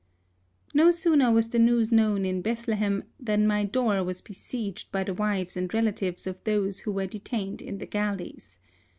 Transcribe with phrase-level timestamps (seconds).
[0.73, 5.03] No sooner was the news known in Beth lehem than my door was besieged by
[5.03, 8.57] the wives and relatives of those who were de tained in the galleys.